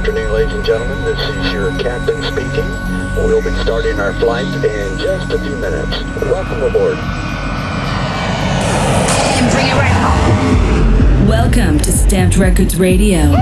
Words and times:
afternoon, 0.00 0.32
ladies 0.32 0.54
and 0.54 0.64
gentlemen. 0.64 1.04
This 1.04 1.20
is 1.20 1.52
your 1.52 1.78
captain 1.78 2.22
speaking. 2.22 2.64
We'll 3.16 3.42
be 3.42 3.50
starting 3.62 4.00
our 4.00 4.14
flight 4.14 4.46
in 4.46 4.98
just 4.98 5.30
a 5.30 5.38
few 5.38 5.54
minutes. 5.56 5.90
Welcome 6.22 6.62
aboard. 6.62 6.96
And 9.36 9.52
bring 9.52 9.66
it 9.66 9.74
right 9.74 9.92
home. 9.92 11.28
Welcome 11.28 11.76
to 11.80 11.92
Stamped 11.92 12.38
Records 12.38 12.78
Radio, 12.80 13.36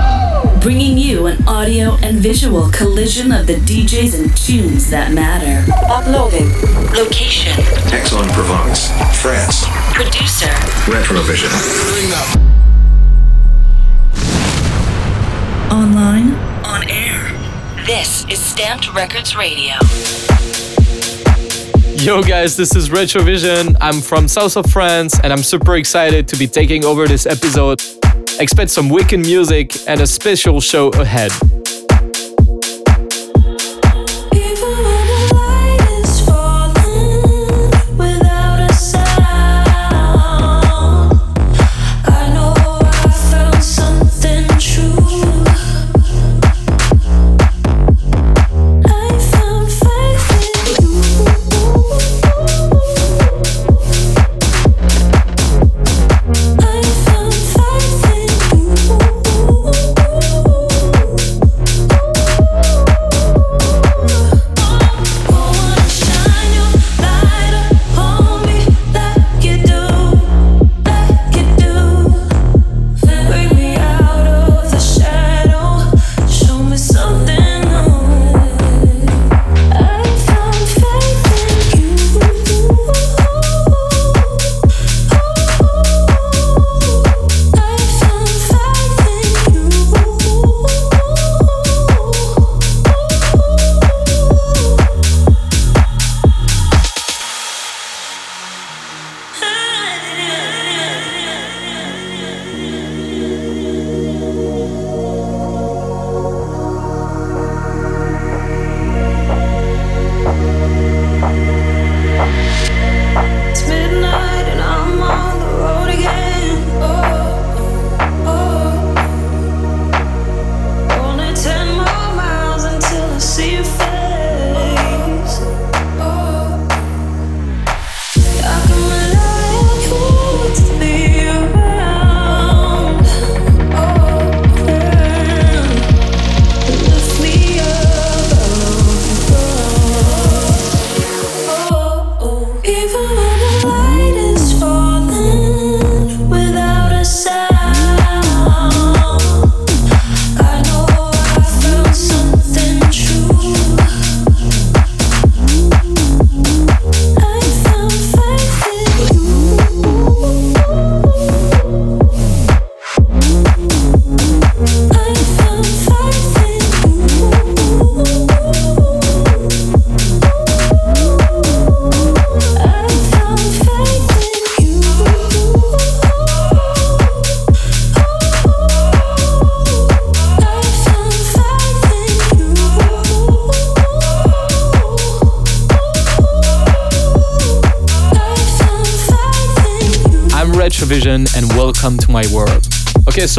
bringing 0.59 0.97
you 0.97 1.27
an 1.27 1.47
audio 1.47 1.95
and 2.03 2.19
visual 2.19 2.69
collision 2.71 3.31
of 3.31 3.47
the 3.47 3.55
DJs 3.55 4.19
and 4.19 4.35
tunes 4.35 4.89
that 4.89 5.13
matter. 5.13 5.65
Uploading. 5.87 6.49
Location. 6.91 7.57
Aix-en-Provence, 7.93 8.91
France. 9.21 9.63
Producer. 9.93 10.51
Retrovision. 10.91 11.55
Online. 15.71 16.38
On 16.79 16.89
air. 16.89 17.33
This 17.85 18.25
is 18.29 18.39
Stamped 18.39 18.93
Records 18.93 19.35
Radio. 19.35 19.73
Yo 21.95 22.23
guys, 22.23 22.55
this 22.55 22.73
is 22.73 22.87
Retrovision. 22.87 23.75
I'm 23.81 23.99
from 23.99 24.29
south 24.29 24.55
of 24.55 24.65
France 24.67 25.19
and 25.21 25.33
I'm 25.33 25.43
super 25.43 25.75
excited 25.75 26.29
to 26.29 26.37
be 26.37 26.47
taking 26.47 26.85
over 26.85 27.05
this 27.05 27.25
episode. 27.25 27.81
Expect 28.39 28.71
some 28.71 28.87
wicked 28.87 29.19
music 29.19 29.75
and 29.89 29.99
a 29.99 30.07
special 30.07 30.61
show 30.61 30.87
ahead. 30.91 31.33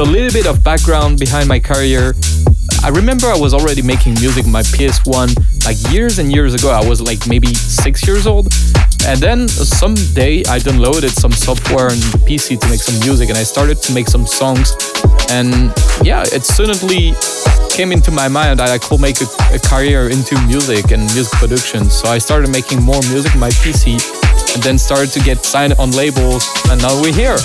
So 0.01 0.05
a 0.05 0.13
little 0.13 0.33
bit 0.33 0.47
of 0.47 0.65
background 0.65 1.19
behind 1.19 1.47
my 1.47 1.59
career. 1.59 2.15
I 2.83 2.89
remember 2.89 3.27
I 3.27 3.37
was 3.37 3.53
already 3.53 3.83
making 3.83 4.15
music 4.15 4.47
on 4.47 4.53
my 4.53 4.63
PS1 4.63 5.29
like 5.67 5.77
years 5.93 6.19
and 6.19 6.33
years 6.33 6.55
ago. 6.55 6.71
I 6.71 6.87
was 6.89 7.03
like 7.03 7.27
maybe 7.27 7.53
six 7.55 8.07
years 8.07 8.27
old. 8.27 8.49
And 9.07 9.21
then 9.21 9.49
someday 9.49 10.41
I 10.49 10.59
downloaded 10.59 11.11
some 11.11 11.33
software 11.33 11.91
on 11.91 12.01
the 12.13 12.21
PC 12.25 12.59
to 12.61 12.69
make 12.69 12.81
some 12.81 12.99
music 13.01 13.29
and 13.29 13.37
I 13.37 13.43
started 13.43 13.83
to 13.83 13.93
make 13.93 14.09
some 14.09 14.27
songs. 14.27 14.73
And 15.29 15.73
yeah, 16.03 16.23
it 16.33 16.45
suddenly 16.45 17.13
came 17.69 17.93
into 17.93 18.11
my 18.11 18.29
mind 18.29 18.59
that 18.61 18.71
I 18.71 18.79
could 18.79 19.01
make 19.01 19.21
a, 19.21 19.29
a 19.53 19.59
career 19.59 20.09
into 20.09 20.41
music 20.47 20.93
and 20.93 21.03
music 21.13 21.33
production. 21.33 21.91
So 21.91 22.09
I 22.09 22.19
started 22.19 22.51
making 22.51 22.83
more 22.83 23.01
music 23.11 23.35
on 23.35 23.41
my 23.41 23.51
PC 23.51 24.01
and 24.55 24.63
then 24.63 24.79
started 24.79 25.11
to 25.13 25.21
get 25.21 25.45
signed 25.45 25.75
on 25.79 25.91
labels, 25.93 26.49
and 26.71 26.81
now 26.81 27.01
we're 27.01 27.13
here. 27.13 27.37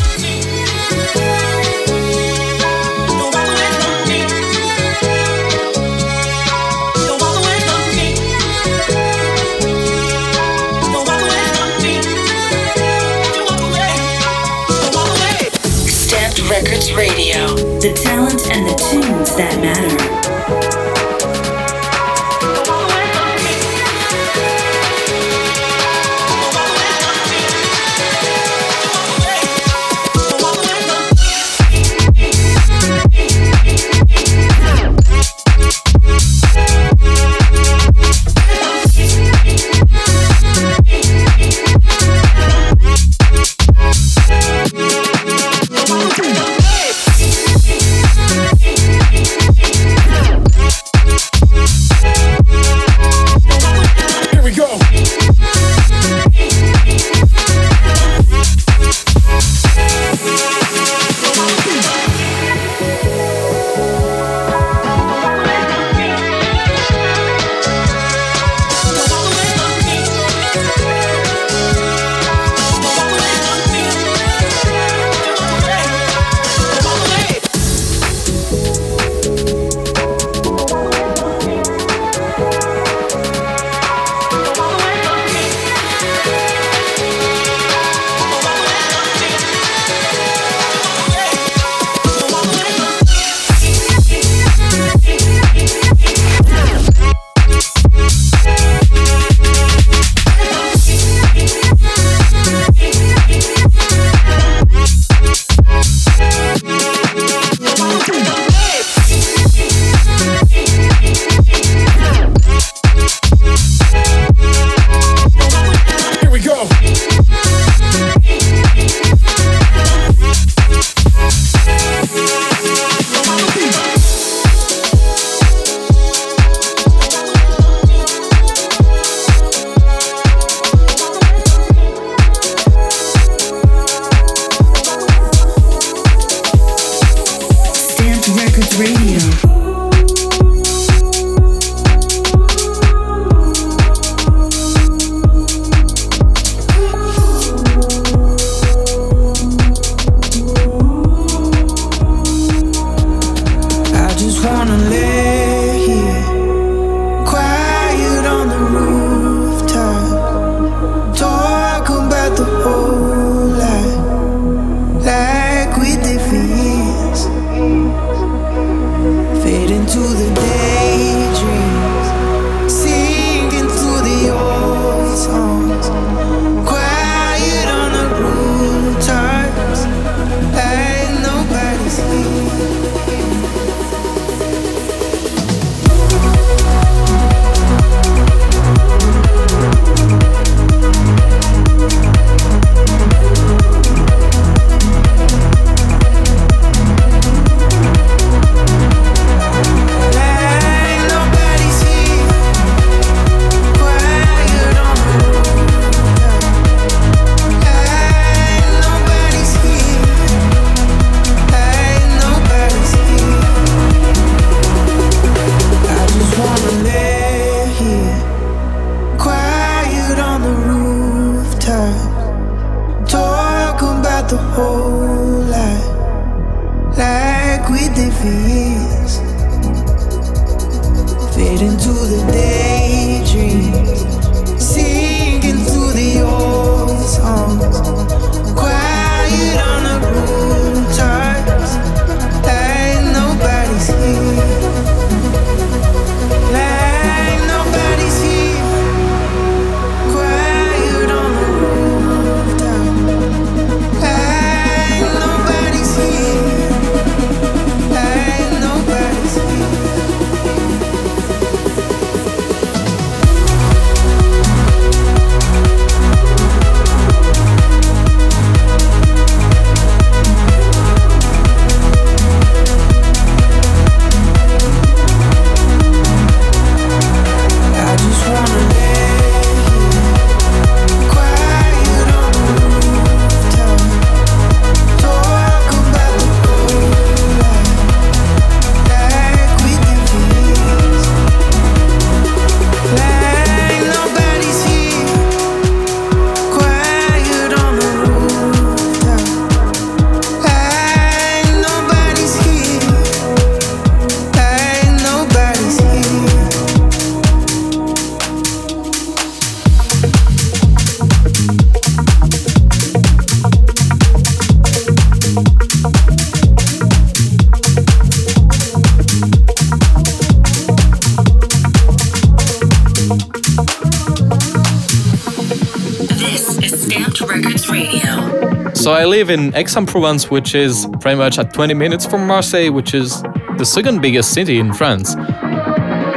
So 328.85 328.93
I 328.93 329.05
live 329.05 329.31
in 329.31 329.51
Aix-en-Provence, 329.55 330.29
which 330.29 330.53
is 330.53 330.87
pretty 331.01 331.17
much 331.17 331.39
at 331.39 331.51
20 331.55 331.73
minutes 331.73 332.05
from 332.05 332.27
Marseille, 332.27 332.69
which 332.71 332.93
is 332.93 333.23
the 333.57 333.65
second 333.65 333.99
biggest 333.99 334.31
city 334.31 334.59
in 334.59 334.73
France. 334.73 335.15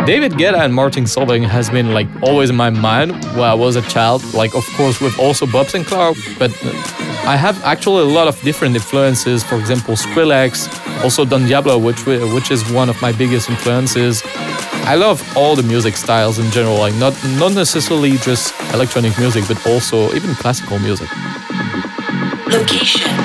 David 0.05 0.33
Guetta 0.33 0.59
and 0.59 0.75
Martin 0.75 1.05
Solveig 1.05 1.47
has 1.47 1.71
been 1.71 1.95
like 1.95 2.07
always 2.23 2.51
in 2.51 2.57
my 2.57 2.69
mind 2.69 3.13
when 3.37 3.49
I 3.49 3.55
was 3.55 3.77
a 3.77 3.81
child, 3.89 4.23
like 4.35 4.55
of 4.55 4.67
course 4.77 5.01
with 5.01 5.19
also 5.19 5.47
Bob 5.47 5.69
Sinclar, 5.69 6.15
but 6.39 6.51
I 7.27 7.37
have 7.37 7.59
actually 7.65 8.03
a 8.03 8.15
lot 8.15 8.29
of 8.29 8.39
different 8.43 8.75
influences. 8.75 9.43
For 9.43 9.59
example, 9.59 9.95
Skrillex, 9.95 10.69
also 11.03 11.25
Don 11.25 11.47
Diablo, 11.47 11.79
which 11.79 12.05
which 12.05 12.51
is 12.51 12.71
one 12.71 12.91
of 12.91 13.01
my 13.01 13.13
biggest 13.13 13.49
influences. 13.49 14.23
I 14.85 14.95
love 14.95 15.25
all 15.39 15.57
the 15.57 15.63
music 15.63 15.97
styles 15.97 16.39
in 16.39 16.51
general, 16.51 16.77
like 16.77 16.95
not 16.97 17.15
not 17.39 17.55
necessarily 17.55 18.19
just 18.19 18.53
electronic 18.75 19.19
music, 19.19 19.45
but 19.49 19.57
also 19.67 20.13
even 20.13 20.35
classical 20.35 20.79
music. 20.79 21.09
Location. 22.49 23.18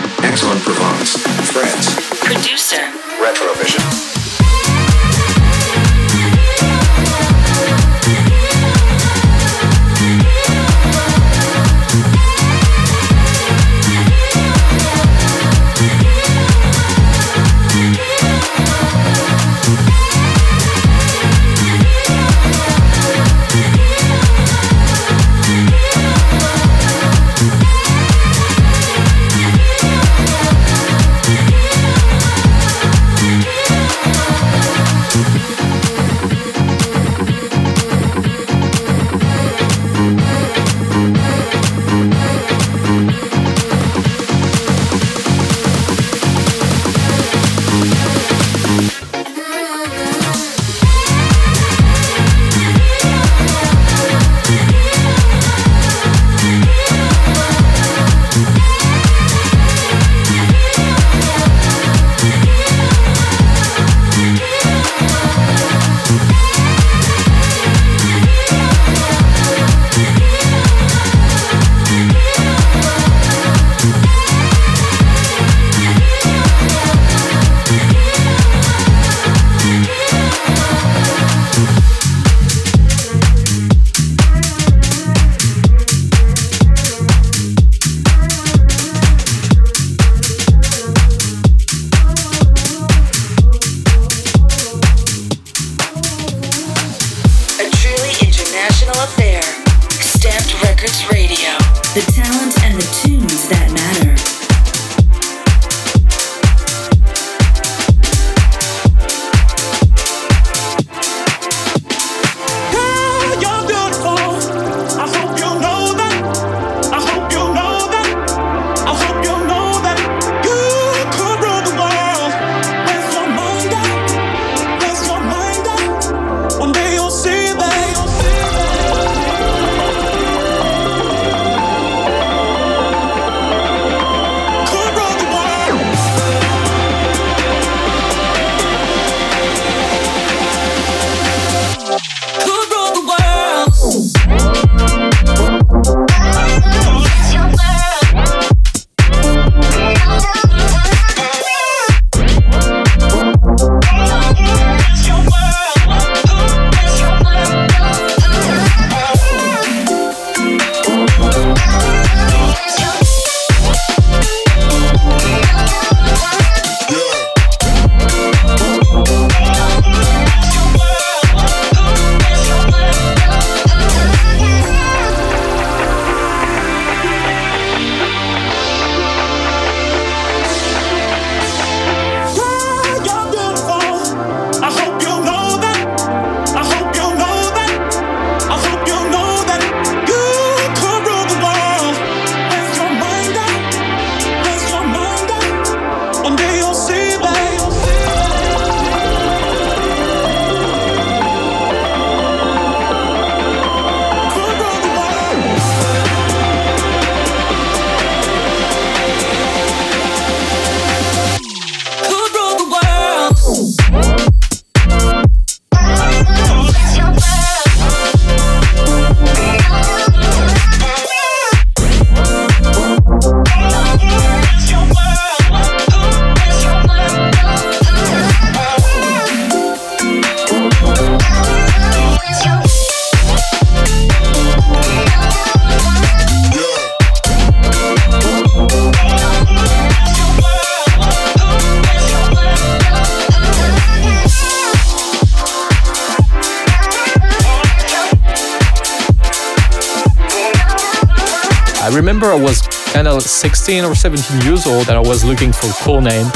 17 254.03 254.41
years 254.41 254.67
old 254.67 254.89
and 254.89 254.97
I 254.97 254.99
was 254.99 255.23
looking 255.23 255.53
for 255.53 255.67
a 255.67 255.73
cool 255.79 256.01
name 256.01 256.27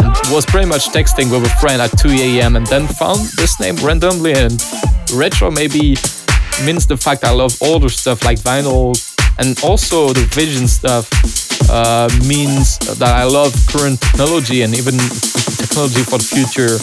and 0.00 0.16
was 0.32 0.46
pretty 0.46 0.66
much 0.66 0.88
texting 0.88 1.30
with 1.30 1.44
a 1.44 1.54
friend 1.60 1.82
at 1.82 1.90
2 1.98 2.08
a.m. 2.08 2.56
and 2.56 2.66
then 2.66 2.86
found 2.86 3.20
this 3.36 3.60
name 3.60 3.76
randomly 3.84 4.32
and 4.32 4.56
retro 5.12 5.50
maybe 5.50 5.96
means 6.64 6.86
the 6.86 6.96
fact 6.96 7.24
I 7.24 7.32
love 7.32 7.54
older 7.60 7.90
stuff 7.90 8.24
like 8.24 8.38
vinyl 8.38 8.96
and 9.38 9.62
also 9.62 10.14
the 10.14 10.24
vision 10.32 10.66
stuff 10.66 11.12
uh, 11.68 12.08
means 12.26 12.78
that 12.96 13.12
I 13.14 13.24
love 13.24 13.52
current 13.68 14.00
technology 14.00 14.62
and 14.62 14.74
even 14.74 14.96
technology 15.60 16.00
for 16.00 16.16
the 16.16 16.24
future. 16.24 16.80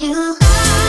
You. 0.00 0.85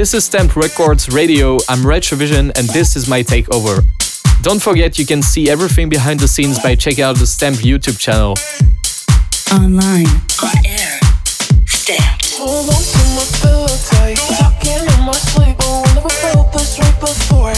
This 0.00 0.14
is 0.14 0.24
Stamped 0.24 0.56
Records 0.56 1.10
Radio. 1.10 1.58
I'm 1.68 1.80
Retrovision 1.80 2.56
and 2.56 2.66
this 2.70 2.96
is 2.96 3.06
my 3.06 3.22
takeover. 3.22 3.84
Don't 4.40 4.62
forget 4.62 4.98
you 4.98 5.04
can 5.04 5.20
see 5.20 5.50
everything 5.50 5.90
behind 5.90 6.20
the 6.20 6.26
scenes 6.26 6.58
by 6.58 6.74
checking 6.74 7.04
out 7.04 7.16
the 7.16 7.26
Stamp 7.26 7.56
YouTube 7.56 7.98
channel. 7.98 8.32
Online. 9.52 10.06
On 10.42 10.56
air. 10.64 11.00
Stamped. 11.66 12.32
Hold 12.38 12.70
on 12.70 12.80
to 12.80 13.02
my 13.12 13.26
pillow 13.42 13.66
tight, 13.90 14.16
talking 14.40 14.88
in 14.88 15.04
my 15.04 15.12
sleep. 15.12 15.56
I 15.60 15.92
never 15.94 16.08
felt 16.08 16.50
this 16.54 16.78
way 16.78 16.90
before. 16.98 17.52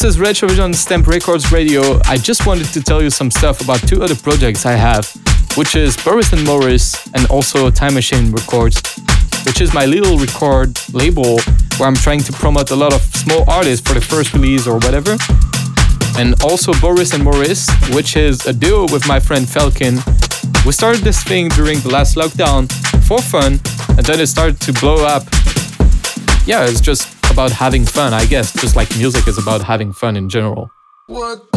This 0.00 0.16
is 0.16 0.22
Retrovision 0.22 0.76
Stamped 0.76 1.08
Records 1.08 1.50
Radio. 1.50 1.98
I 2.04 2.18
just 2.18 2.46
wanted 2.46 2.66
to 2.66 2.80
tell 2.80 3.02
you 3.02 3.10
some 3.10 3.32
stuff 3.32 3.60
about 3.60 3.80
two 3.80 4.00
other 4.00 4.14
projects 4.14 4.64
I 4.64 4.74
have, 4.74 5.12
which 5.56 5.74
is 5.74 5.96
Boris 5.96 6.32
and 6.32 6.44
Morris 6.44 6.94
and 7.14 7.26
also 7.26 7.68
Time 7.68 7.94
Machine 7.94 8.30
Records, 8.30 8.80
which 9.44 9.60
is 9.60 9.74
my 9.74 9.86
little 9.86 10.16
record 10.16 10.78
label 10.94 11.40
where 11.78 11.88
I'm 11.88 11.96
trying 11.96 12.20
to 12.20 12.32
promote 12.32 12.70
a 12.70 12.76
lot 12.76 12.94
of 12.94 13.02
small 13.16 13.42
artists 13.50 13.84
for 13.84 13.94
the 13.94 14.00
first 14.00 14.32
release 14.34 14.68
or 14.68 14.74
whatever. 14.74 15.16
And 16.16 16.40
also 16.44 16.72
Boris 16.74 17.12
and 17.12 17.24
Morris, 17.24 17.68
which 17.92 18.16
is 18.16 18.46
a 18.46 18.52
duo 18.52 18.82
with 18.92 19.04
my 19.08 19.18
friend 19.18 19.48
Falcon. 19.48 19.96
We 20.64 20.70
started 20.70 21.02
this 21.02 21.24
thing 21.24 21.48
during 21.48 21.80
the 21.80 21.90
last 21.90 22.14
lockdown 22.14 22.70
for 23.02 23.20
fun, 23.20 23.58
and 23.98 24.06
then 24.06 24.20
it 24.20 24.28
started 24.28 24.60
to 24.60 24.72
blow 24.74 25.04
up. 25.04 25.24
Yeah, 26.46 26.66
it's 26.66 26.80
just 26.80 27.07
about 27.38 27.52
having 27.52 27.84
fun, 27.84 28.12
I 28.12 28.26
guess, 28.26 28.52
just 28.52 28.74
like 28.74 28.88
music 28.96 29.28
is 29.28 29.38
about 29.38 29.62
having 29.62 29.92
fun 29.92 30.16
in 30.16 30.28
general. 30.28 30.72
What? 31.06 31.47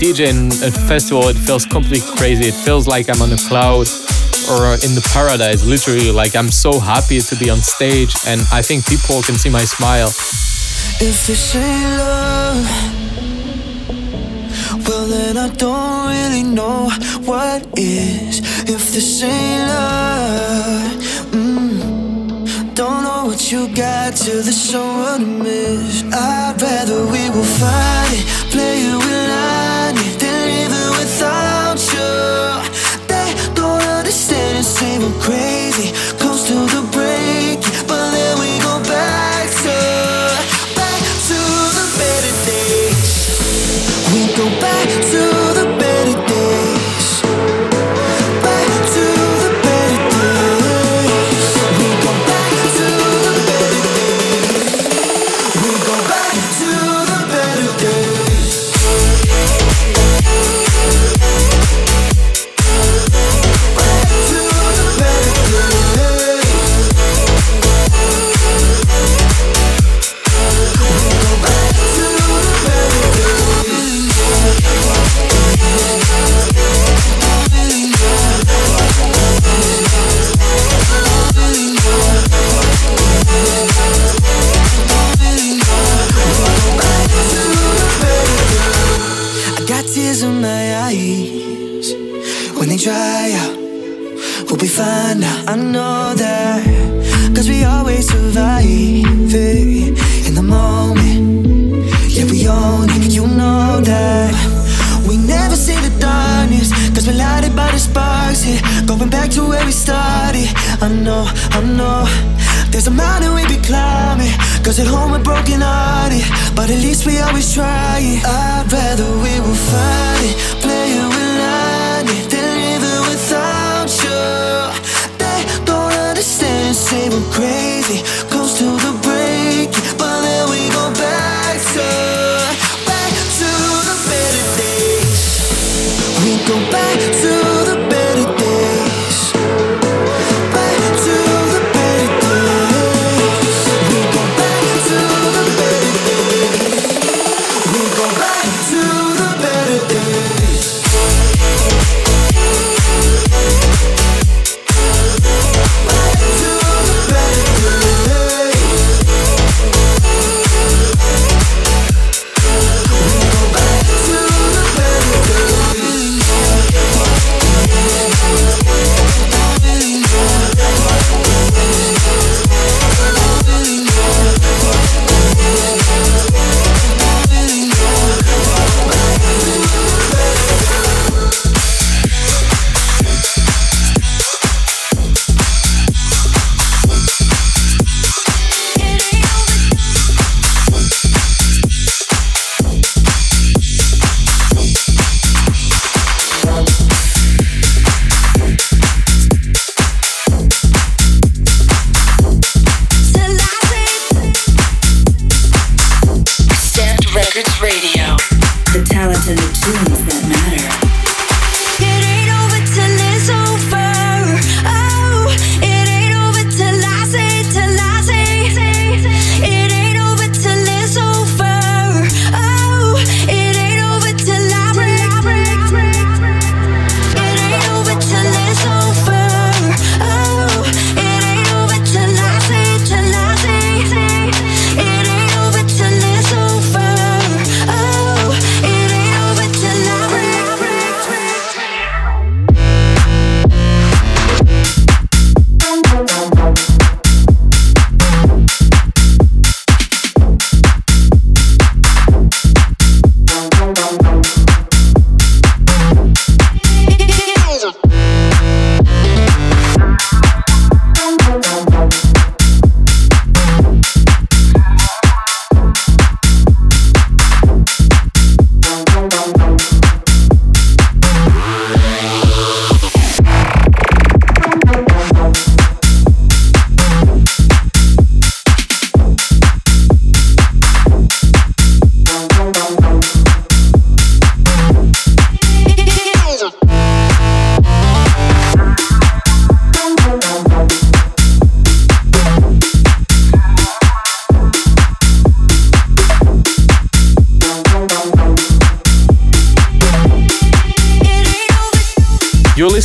DJing 0.00 0.48
a 0.66 0.70
festival, 0.88 1.28
it 1.28 1.36
feels 1.36 1.66
completely 1.66 2.00
crazy. 2.16 2.48
It 2.48 2.54
feels 2.54 2.88
like 2.88 3.10
I'm 3.10 3.20
on 3.20 3.30
a 3.32 3.36
cloud 3.36 3.86
or 4.48 4.72
in 4.80 4.96
the 4.96 5.06
paradise, 5.12 5.62
literally. 5.62 6.10
Like 6.10 6.34
I'm 6.34 6.50
so 6.50 6.80
happy 6.80 7.20
to 7.20 7.36
be 7.36 7.50
on 7.50 7.58
stage, 7.58 8.16
and 8.26 8.40
I 8.50 8.62
think 8.62 8.86
people 8.86 9.20
can 9.20 9.34
see 9.34 9.50
my 9.50 9.64
smile. 9.66 10.08
If 11.04 11.26
this 11.26 11.54
ain't 11.54 11.98
love, 11.98 12.64
well 14.88 15.06
then 15.06 15.36
I 15.36 15.48
don't 15.50 16.08
really 16.08 16.44
know 16.44 16.88
what 17.28 17.68
is. 17.78 18.40
If 18.64 18.92
this 18.92 19.22
ain't 19.22 19.68
love, 19.68 20.92
mm, 21.36 22.74
don't 22.74 23.02
know 23.04 23.26
what 23.26 23.52
you 23.52 23.68
got 23.76 24.16
to 24.16 24.30
the 24.40 24.52
someone 24.52 25.42
miss. 25.42 26.04
I'd 26.04 26.56
rather 26.58 27.04
we 27.04 27.28
will 27.28 27.44
fight, 27.44 28.12
it, 28.12 28.50
play 28.50 28.80
it 28.88 28.96
with 28.96 29.28
life. 29.28 29.69
Say 34.80 34.98
we're 34.98 35.12
crazy 35.20 35.59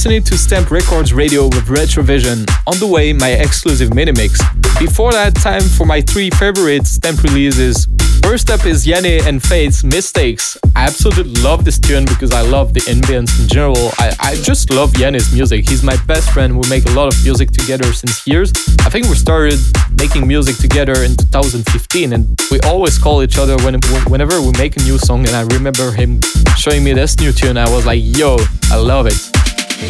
listening 0.05 0.23
to 0.23 0.37
Stamped 0.37 0.69
Records 0.69 1.15
Radio 1.15 1.45
with 1.45 1.65
Retrovision. 1.65 2.47
On 2.67 2.77
the 2.77 2.85
way, 2.85 3.11
my 3.11 3.29
exclusive 3.29 3.95
mini 3.95 4.11
mix. 4.11 4.39
Before 4.77 5.11
that, 5.11 5.33
time 5.33 5.63
for 5.63 5.87
my 5.87 5.99
three 5.99 6.29
favorite 6.29 6.85
Stamp 6.85 7.23
releases. 7.23 7.87
First 8.21 8.51
up 8.51 8.67
is 8.67 8.85
Yanni 8.85 9.17
and 9.21 9.41
Faith's 9.41 9.83
Mistakes. 9.83 10.59
I 10.75 10.85
absolutely 10.85 11.41
love 11.41 11.65
this 11.65 11.79
tune 11.79 12.05
because 12.05 12.31
I 12.33 12.41
love 12.41 12.75
the 12.75 12.81
ambience 12.81 13.41
in 13.41 13.47
general. 13.47 13.89
I, 13.97 14.15
I 14.19 14.35
just 14.43 14.69
love 14.69 14.95
Yanni's 14.95 15.33
music. 15.33 15.67
He's 15.67 15.81
my 15.81 15.97
best 16.05 16.29
friend. 16.29 16.55
We 16.55 16.69
make 16.69 16.85
a 16.85 16.91
lot 16.91 17.07
of 17.11 17.23
music 17.23 17.49
together 17.49 17.91
since 17.91 18.27
years. 18.27 18.51
I 18.81 18.89
think 18.89 19.07
we 19.07 19.15
started 19.15 19.57
making 19.97 20.27
music 20.27 20.57
together 20.57 21.01
in 21.01 21.15
2015 21.15 22.13
and 22.13 22.39
we 22.51 22.59
always 22.59 22.99
call 22.99 23.23
each 23.23 23.39
other 23.39 23.57
when, 23.65 23.81
whenever 24.05 24.39
we 24.39 24.51
make 24.51 24.77
a 24.77 24.81
new 24.81 24.99
song. 24.99 25.25
And 25.25 25.35
I 25.35 25.41
remember 25.55 25.89
him 25.93 26.21
showing 26.57 26.83
me 26.83 26.93
this 26.93 27.19
new 27.19 27.31
tune. 27.31 27.57
I 27.57 27.67
was 27.73 27.87
like, 27.87 28.01
yo, 28.03 28.37
I 28.69 28.75
love 28.75 29.07
it. 29.07 29.44
I 29.77 29.81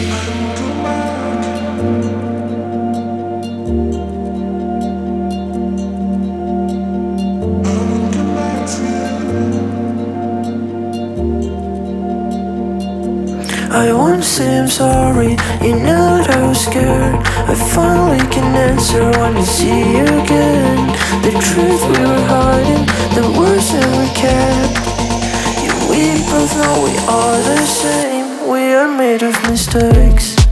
want 13.93 14.23
to 14.23 14.27
say 14.27 14.57
I'm 14.57 14.67
sorry, 14.67 15.37
you 15.61 15.75
know 15.75 16.17
that 16.17 16.31
I 16.31 16.47
was 16.47 16.61
scared. 16.65 17.15
I 17.45 17.53
finally 17.53 18.17
can 18.33 18.55
answer, 18.55 19.03
want 19.19 19.37
to 19.37 19.43
see 19.43 19.67
you 19.67 20.01
again. 20.01 20.87
The 21.21 21.29
truth 21.29 21.81
we 21.91 21.99
were 22.03 22.25
hiding, 22.25 22.87
the 23.13 23.29
words 23.37 23.71
that 23.73 23.85
we 24.01 24.07
kept. 24.17 24.81
Yeah, 25.61 25.77
we 25.91 26.17
both 26.31 26.57
know 26.57 26.81
we 26.85 26.97
are 27.07 27.37
the 27.37 27.65
same 27.67 28.14
We 28.45 28.73
are 28.73 28.87
made 28.87 29.23
of 29.23 29.33
mistakes 29.49 30.44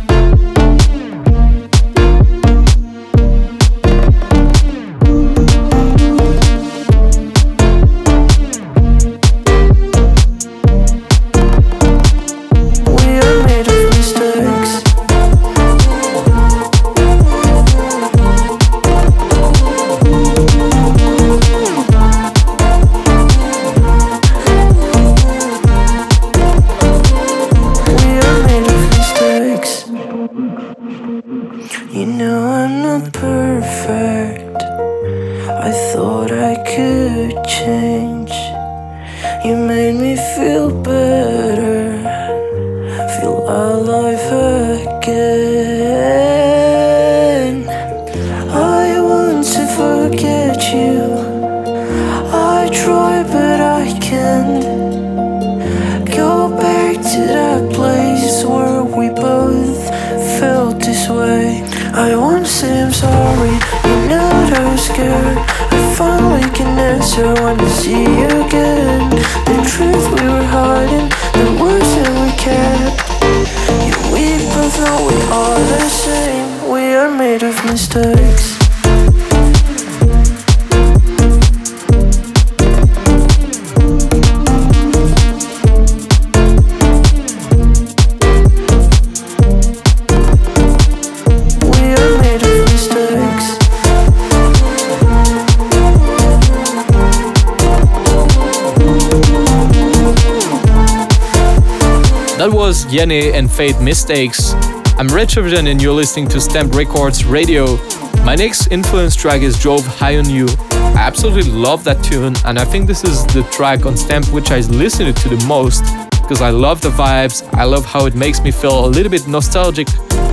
Faith 103.64 103.80
Mistakes. 103.80 104.51
I'm 104.99 105.07
Retrovision 105.07 105.72
and 105.72 105.82
you're 105.82 105.93
listening 105.93 106.28
to 106.28 106.41
Stamped 106.41 106.76
Records 106.76 107.24
Radio. 107.24 107.78
My 108.26 108.36
next 108.36 108.68
influence 108.68 109.16
track 109.16 109.41
is 109.41 109.57
Drove 109.57 109.86
High 109.86 110.18
on 110.18 110.30
You. 110.30 110.47
I 110.72 110.97
absolutely 110.97 111.49
love 111.49 111.86
that 111.86 112.03
tune 112.03 112.36
and 112.43 112.59
I 112.59 112.66
think 112.66 112.88
this 112.88 113.05
is 113.05 113.26
the 113.28 113.41
track 113.53 113.86
on 113.86 113.95
Stamp 113.95 114.28
which 114.34 114.51
I 114.51 114.59
listen 114.59 115.14
to 115.14 115.30
the 115.30 115.45
most 115.47 115.86
because 116.11 116.41
I 116.41 116.49
love 116.49 116.82
the 116.82 116.89
vibes, 116.89 117.41
I 117.53 117.64
love 117.64 117.86
how 117.86 118.05
it 118.05 118.16
makes 118.16 118.41
me 118.41 118.51
feel 118.51 118.86
a 118.86 118.89
little 118.89 119.09
bit 119.09 119.30
nostalgic 119.30 119.88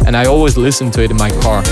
and 0.07 0.17
I 0.17 0.25
always 0.25 0.57
listen 0.57 0.91
to 0.91 1.05
it 1.05 1.13
in 1.13 1.17
my 1.17 1.31
car. 1.31 1.63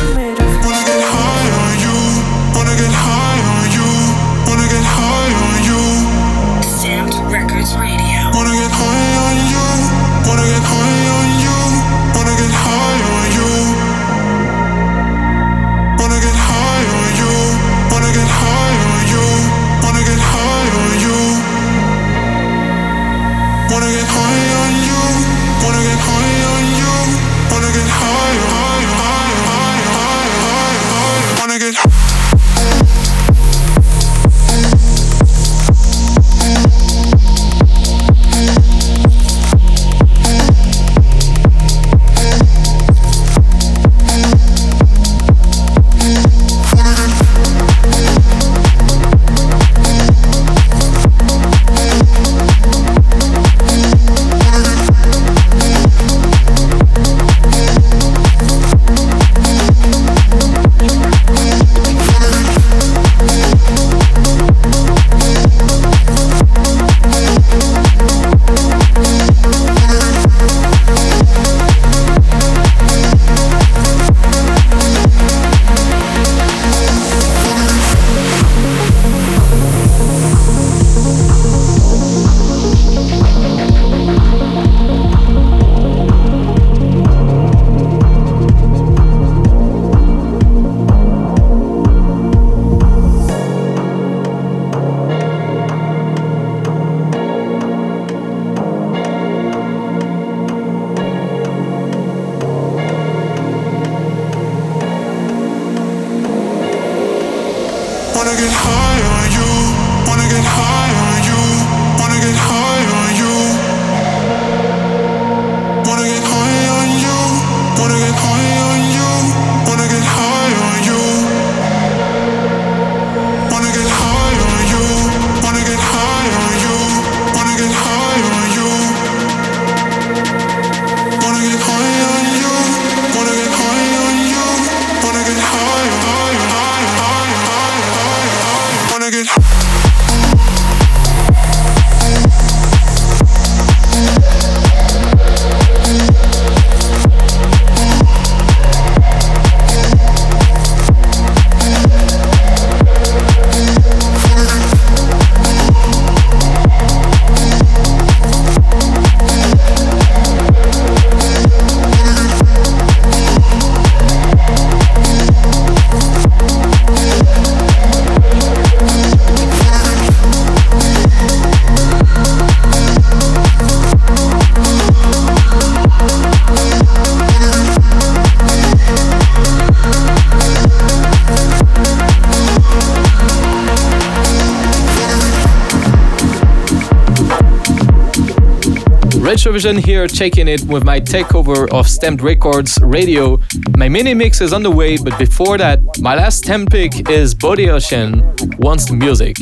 Retrovision 189.49 189.83
here, 189.83 190.07
checking 190.07 190.47
it 190.47 190.63
with 190.65 190.85
my 190.85 191.01
takeover 191.01 191.73
of 191.73 191.89
Stamped 191.89 192.23
Records 192.23 192.79
Radio. 192.83 193.41
My 193.79 193.89
mini 193.89 194.13
mix 194.13 194.43
is 194.43 194.53
on 194.53 194.63
the 194.63 194.71
way, 194.71 194.99
but 194.99 195.19
before 195.19 195.57
that, 195.57 195.81
my 196.03 196.15
last 196.15 196.45
stamp 196.45 196.71
pick 196.71 197.09
is 197.09 197.35
Body 197.35 197.71
Ocean 197.71 198.31
Wants 198.59 198.85
the 198.91 198.95
Music. 198.95 199.39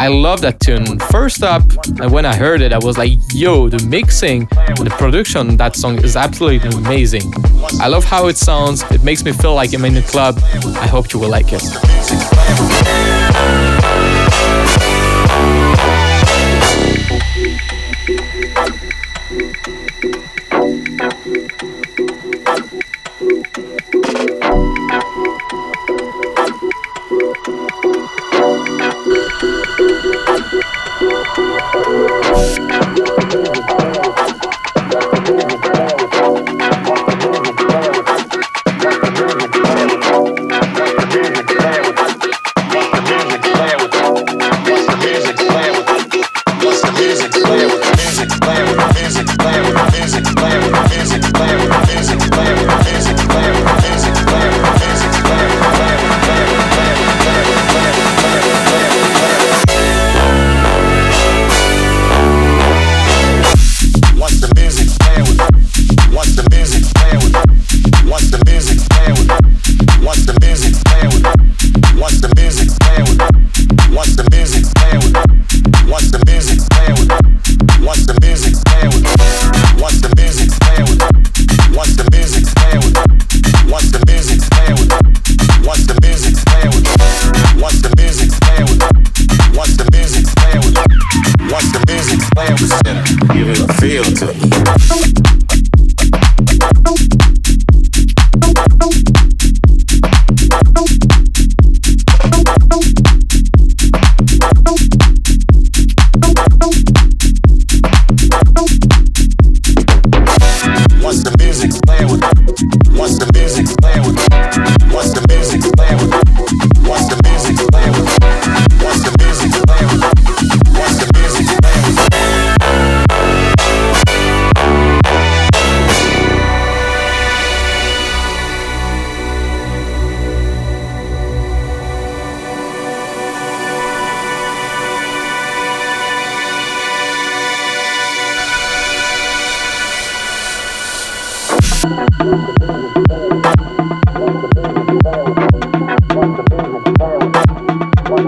I 0.00 0.08
love 0.08 0.40
that 0.40 0.58
tune. 0.60 0.98
First 0.98 1.42
up, 1.42 1.64
when 2.10 2.24
I 2.24 2.34
heard 2.34 2.62
it, 2.62 2.72
I 2.72 2.78
was 2.78 2.96
like, 2.96 3.12
yo, 3.34 3.68
the 3.68 3.86
mixing 3.88 4.48
and 4.56 4.78
the 4.78 4.94
production 4.96 5.50
on 5.50 5.56
that 5.58 5.76
song 5.76 6.02
is 6.02 6.16
absolutely 6.16 6.70
amazing. 6.70 7.30
I 7.78 7.88
love 7.88 8.04
how 8.04 8.28
it 8.28 8.38
sounds, 8.38 8.82
it 8.90 9.04
makes 9.04 9.22
me 9.22 9.32
feel 9.32 9.54
like 9.54 9.74
I'm 9.74 9.84
in 9.84 9.98
a 9.98 10.02
club. 10.02 10.40
I 10.80 10.86
hope 10.86 11.12
you 11.12 11.20
will 11.20 11.28
like 11.28 11.52
it. 11.52 13.01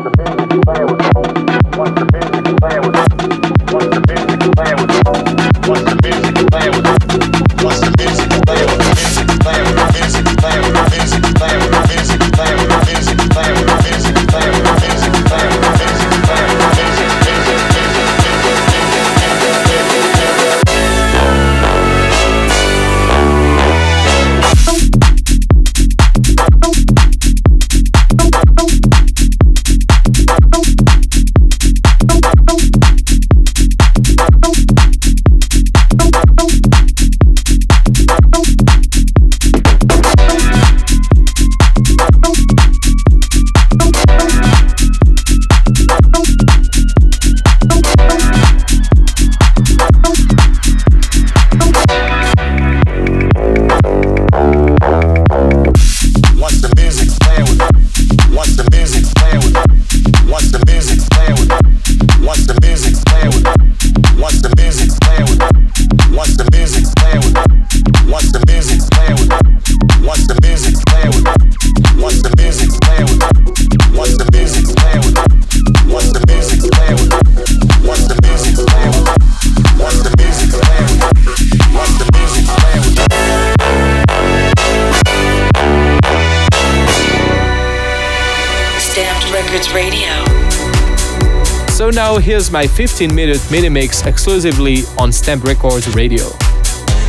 the 0.05 0.11
business. 0.11 0.44
My 92.55 92.69
15 92.69 93.13
minute 93.13 93.45
mini 93.51 93.69
mix 93.69 94.07
exclusively 94.07 94.85
on 94.97 95.11
Stamped 95.11 95.45
Records 95.45 95.93
Radio. 95.97 96.23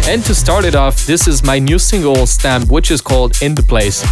And 0.07 0.25
to 0.25 0.33
start 0.33 0.65
it 0.65 0.73
off, 0.73 1.05
this 1.05 1.27
is 1.27 1.43
my 1.43 1.59
new 1.59 1.77
single 1.77 2.25
Stamp, 2.25 2.71
which 2.71 2.89
is 2.89 2.99
called 2.99 3.39
In 3.43 3.53
the 3.53 3.61
Place. 3.61 4.03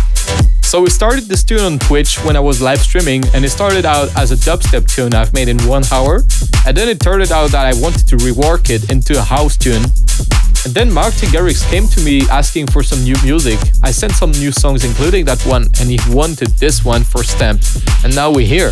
So 0.62 0.80
we 0.82 0.92
started 0.92 1.24
this 1.24 1.44
tune 1.44 1.62
on 1.62 1.80
Twitch 1.80 2.18
when 2.24 2.36
I 2.36 2.40
was 2.40 2.62
live 2.62 2.82
streaming, 2.82 3.24
and 3.34 3.44
it 3.44 3.50
started 3.50 3.84
out 3.84 4.16
as 4.16 4.32
a 4.32 4.36
dubstep 4.36 4.88
tune 4.88 5.16
I've 5.16 5.34
made 5.34 5.48
in 5.48 5.58
one 5.66 5.82
hour, 5.92 6.22
and 6.68 6.78
then 6.78 6.88
it 6.88 7.00
turned 7.00 7.32
out 7.32 7.50
that 7.50 7.66
I 7.66 7.74
wanted 7.82 8.08
to 8.10 8.18
rework 8.18 8.70
it 8.70 8.92
into 8.92 9.18
a 9.18 9.24
house 9.24 9.58
tune. 9.58 9.82
And 10.66 10.74
then 10.76 10.94
Martin 10.94 11.30
Garrix 11.30 11.68
came 11.68 11.88
to 11.88 12.02
me 12.02 12.30
asking 12.30 12.68
for 12.68 12.84
some 12.84 13.04
new 13.04 13.16
music. 13.24 13.58
I 13.82 13.90
sent 13.90 14.12
some 14.12 14.30
new 14.34 14.52
songs, 14.52 14.86
including 14.86 15.26
that 15.26 15.42
one, 15.48 15.64
and 15.80 15.90
he 15.90 15.98
wanted 16.10 16.50
this 16.60 16.86
one 16.86 17.04
for 17.04 17.24
Stamp. 17.24 17.64
And 18.04 18.14
now 18.14 18.30
we're 18.30 18.46
here. 18.46 18.72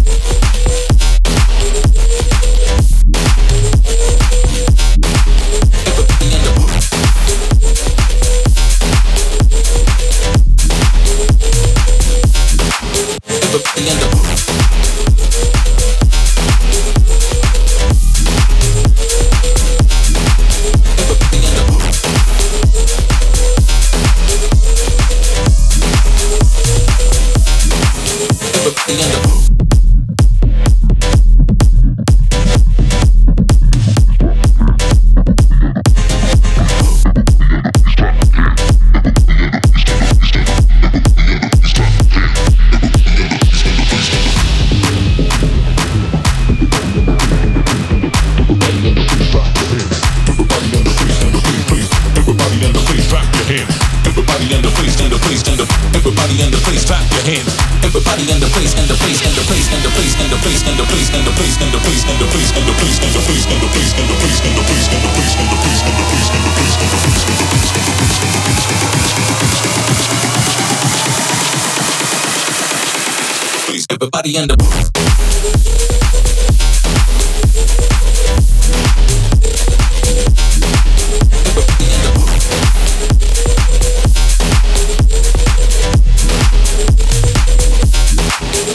Please, 73.71 73.87
everybody 73.89 74.35
in 74.35 74.49
the 74.49 74.55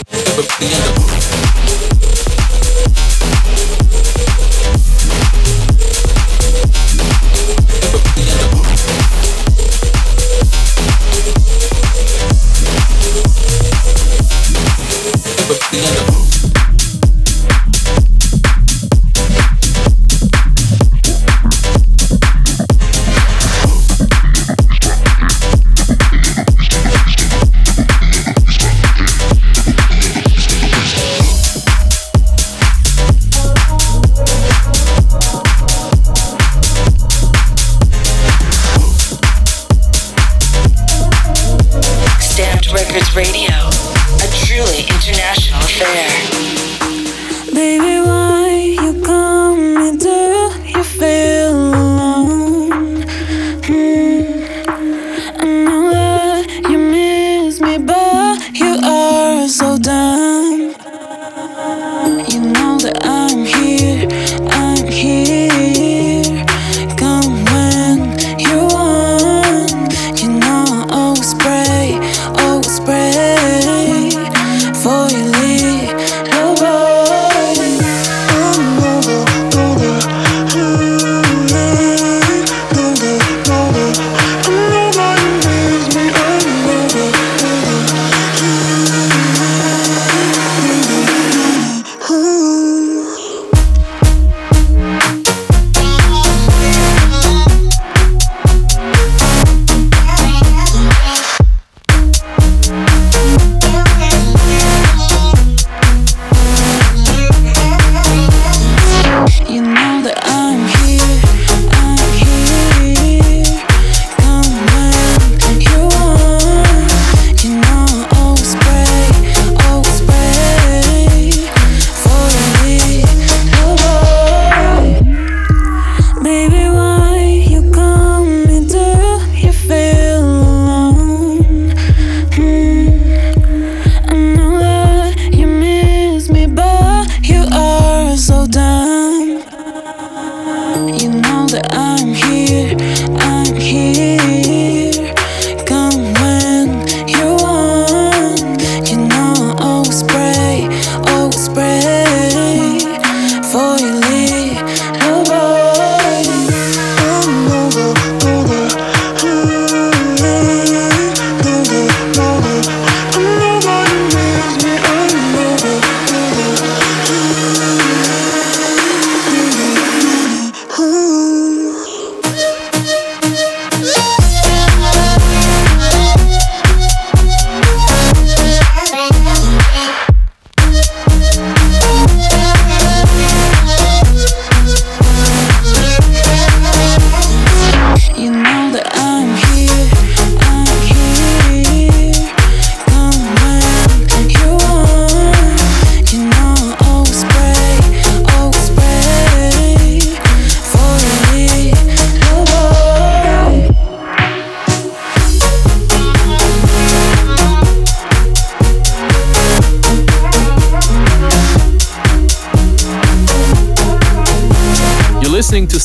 Everybody 0.09 0.73
in 0.73 0.81
the 0.81 1.36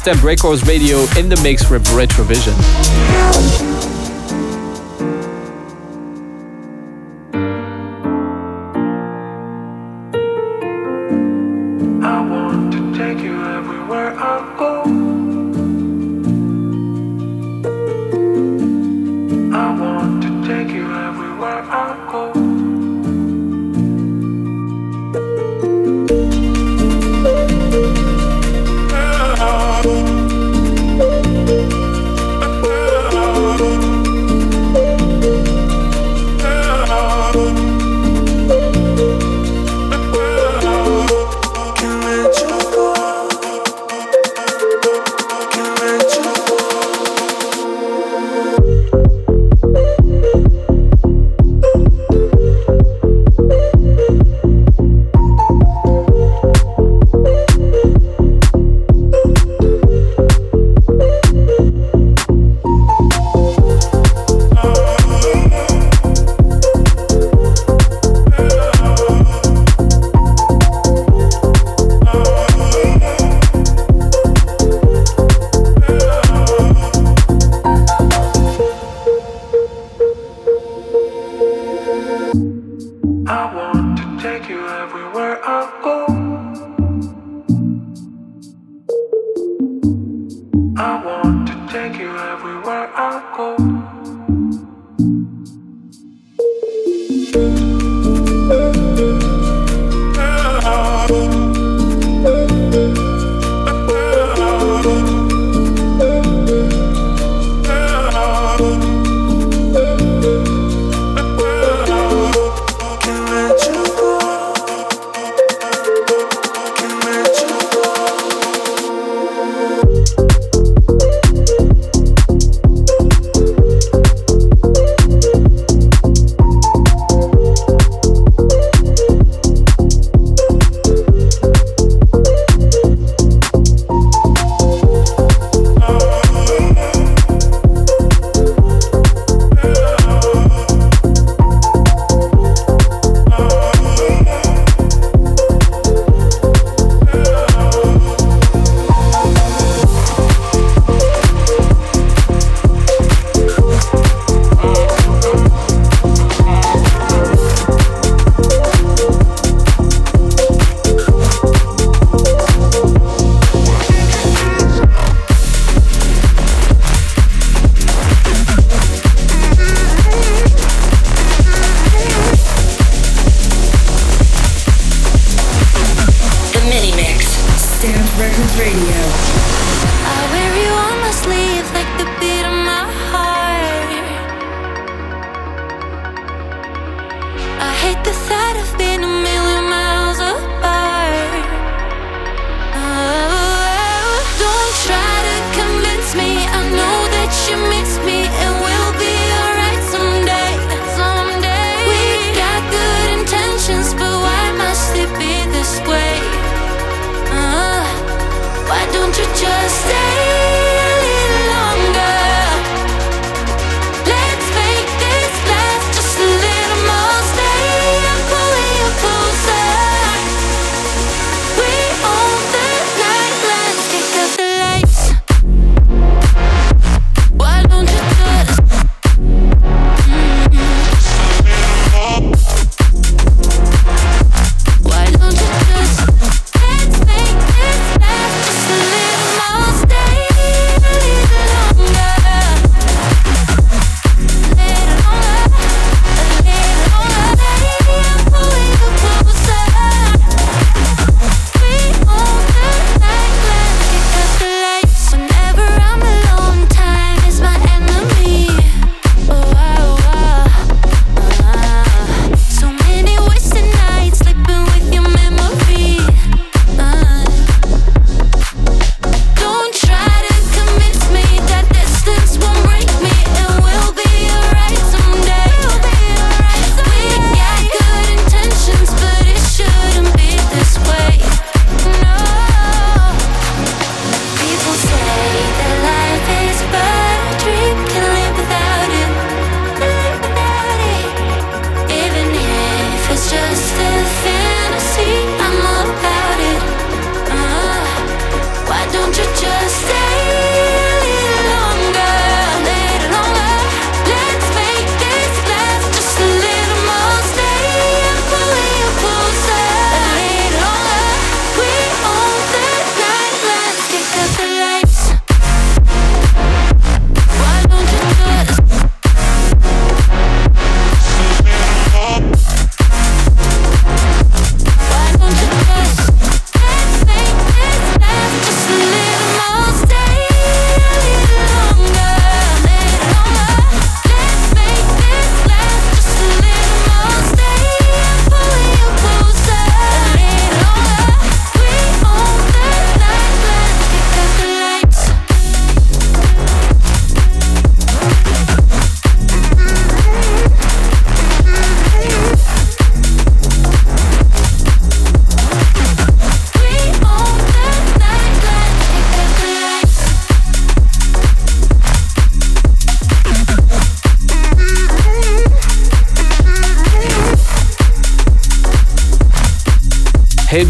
Stamped 0.02 0.24
Records 0.24 0.66
Radio 0.66 0.98
in 1.16 1.30
the 1.30 1.40
mix 1.44 1.70
with 1.70 1.86
Retrovision. 1.90 3.91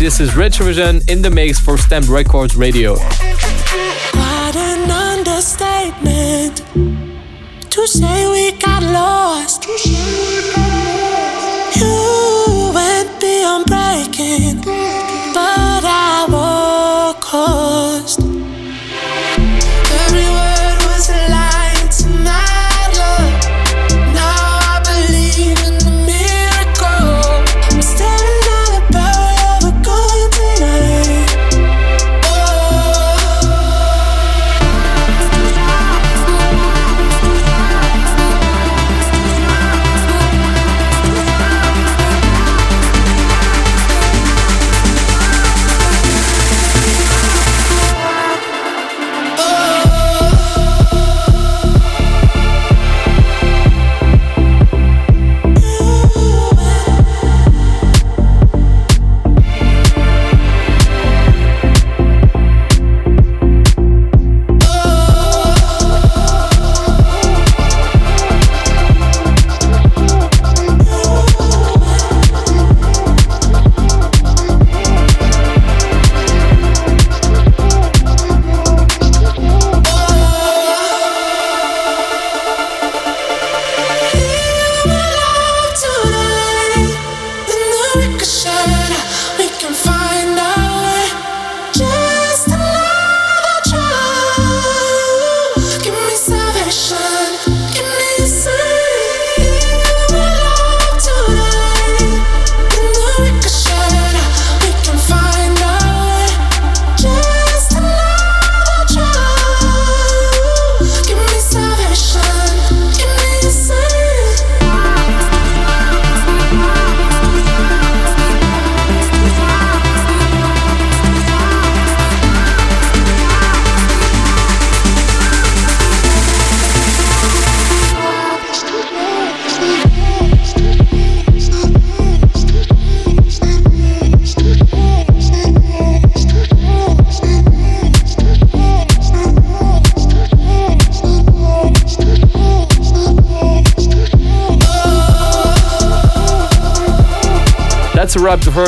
This 0.01 0.19
is 0.19 0.31
Retrovision 0.31 1.07
in 1.07 1.21
the 1.21 1.29
mix 1.29 1.59
for 1.59 1.77
Stamped 1.77 2.09
Records 2.09 2.55
Radio. 2.55 2.95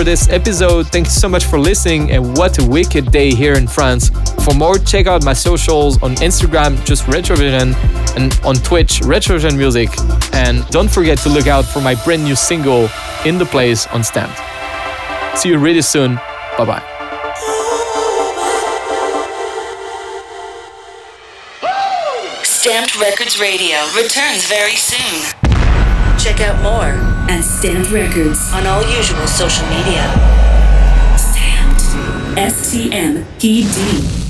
For 0.04 0.10
this 0.10 0.28
episode. 0.30 0.88
Thanks 0.88 1.14
so 1.14 1.30
much 1.30 1.46
for 1.46 1.58
listening, 1.58 2.12
and 2.12 2.38
what 2.38 2.60
a 2.60 2.66
wicked 2.66 3.10
day 3.12 3.34
here 3.34 3.54
in 3.54 3.68
France. 3.68 4.10
For 4.44 4.54
more, 4.54 4.78
check 4.78 5.08
out 5.08 5.24
my 5.24 5.34
socials 5.34 6.02
on 6.04 6.16
Instagram, 6.16 6.84
just 6.84 7.04
Retrovision, 7.04 7.74
and 8.18 8.38
on 8.44 8.56
Twitch, 8.56 9.00
Retrovision 9.02 9.58
Music. 9.58 9.90
And 10.34 10.68
don't 10.68 10.90
forget 10.92 11.20
to 11.20 11.30
look 11.30 11.48
out 11.48 11.64
for 11.64 11.80
my 11.80 11.96
brand 12.04 12.24
new 12.24 12.36
single, 12.36 12.90
In 13.26 13.38
the 13.38 13.46
Place, 13.46 13.88
on 13.88 14.04
Stamped. 14.04 14.38
See 15.38 15.50
you 15.50 15.58
really 15.58 15.82
soon. 15.82 16.16
Bye 16.58 16.66
bye. 16.66 16.84
Stamped 22.44 23.00
Records 23.00 23.40
Radio 23.40 23.78
returns 23.96 24.46
very 24.48 24.76
soon. 24.76 25.22
Check 26.18 26.42
out 26.42 26.62
more 26.62 27.13
at 27.34 27.44
Stamped 27.44 27.90
Records 27.90 28.54
on 28.54 28.68
all 28.68 28.84
usual 28.96 29.26
social 29.26 29.66
media. 29.68 30.04
Stamped. 31.18 32.38
S 32.38 32.72
T 32.72 32.92
M 32.92 33.26
P 33.40 33.64
D. 33.64 34.23